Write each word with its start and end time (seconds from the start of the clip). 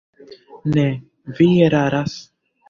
Ne, 0.77 0.85
vi 1.41 1.49
eraras. 1.67 2.17